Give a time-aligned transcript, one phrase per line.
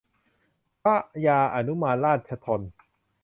[0.81, 2.61] พระยาอนุมานราชธน